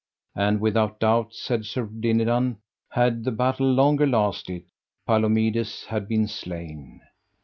And 0.33 0.59
without 0.59 0.99
doubt, 0.99 1.35
said 1.35 1.63
Sir 1.67 1.85
Dinadan, 1.85 2.57
had 2.89 3.23
the 3.23 3.29
battle 3.31 3.71
longer 3.71 4.07
lasted, 4.07 4.63
Palomides 5.05 5.85
had 5.89 6.07
been 6.07 6.27
slain. 6.27 7.01